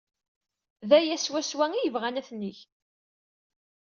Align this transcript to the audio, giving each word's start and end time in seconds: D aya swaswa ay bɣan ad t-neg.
D 0.89 0.91
aya 0.97 1.17
swaswa 1.25 1.65
ay 1.79 1.89
bɣan 1.93 2.19
ad 2.19 2.25
t-neg. 2.27 2.57